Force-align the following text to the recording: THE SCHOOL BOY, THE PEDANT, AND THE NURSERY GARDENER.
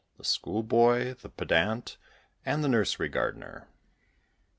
THE 0.17 0.23
SCHOOL 0.23 0.63
BOY, 0.63 1.13
THE 1.13 1.29
PEDANT, 1.29 1.97
AND 2.43 2.63
THE 2.63 2.67
NURSERY 2.69 3.07
GARDENER. 3.09 3.67